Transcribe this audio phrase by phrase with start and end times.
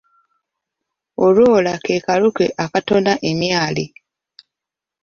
[1.25, 3.85] Olwola ke kaluke akatona emyali.